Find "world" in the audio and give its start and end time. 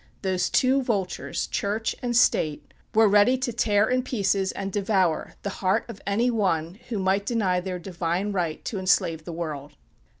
9.31-9.73